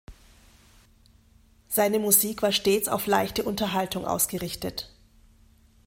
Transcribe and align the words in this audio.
Seine 1.67 1.99
Musik 1.99 2.41
war 2.41 2.51
stets 2.51 2.87
auf 2.89 3.05
leichte 3.05 3.43
Unterhaltung 3.43 4.03
ausgerichtet. 4.07 4.89